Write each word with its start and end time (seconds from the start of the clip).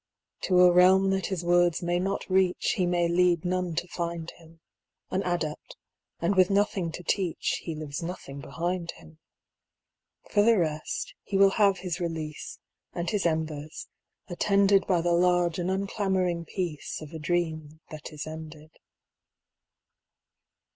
To 0.45 0.61
a 0.61 0.71
realm 0.71 1.11
that 1.11 1.27
his 1.27 1.45
words 1.45 1.83
may 1.83 1.99
not 1.99 2.27
reach 2.27 2.73
He 2.75 2.87
may 2.87 3.07
lead 3.07 3.45
none 3.45 3.75
to 3.75 3.87
find 3.89 4.31
him; 4.31 4.59
An 5.11 5.21
adept, 5.21 5.77
and 6.19 6.33
with 6.35 6.49
nothing 6.49 6.91
to 6.93 7.03
teach, 7.03 7.59
He 7.61 7.75
leaves 7.75 8.01
nothing 8.01 8.41
behind 8.41 8.93
him. 8.93 9.19
For 10.31 10.41
the 10.41 10.57
rest, 10.57 11.13
he 11.21 11.37
will 11.37 11.51
have 11.51 11.77
his 11.77 11.99
release, 11.99 12.57
And 12.93 13.11
his 13.11 13.27
embers, 13.27 13.89
attended 14.27 14.87
By 14.87 15.01
the 15.01 15.13
large 15.13 15.59
and 15.59 15.69
unclamoring 15.69 16.45
peace 16.45 16.99
Of 16.99 17.11
a 17.11 17.19
dream 17.19 17.79
that 17.91 18.11
is 18.11 18.25
ended. 18.25 18.71